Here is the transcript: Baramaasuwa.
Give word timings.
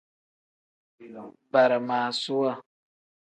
Baramaasuwa. 1.51 2.51